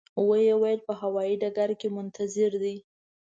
و 0.25 0.27
یې 0.45 0.53
ویل 0.61 0.81
په 0.87 0.93
هوایي 1.01 1.35
ډګر 1.41 1.69
کې 1.79 1.87
منتظر 1.97 2.51
دي. 2.63 2.75